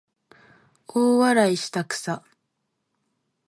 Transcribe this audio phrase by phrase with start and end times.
[0.87, 2.23] 大笑いしたくさ